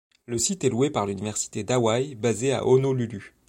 [0.25, 3.35] Le site est loué par l'université d'Hawaï basée à Honolulu.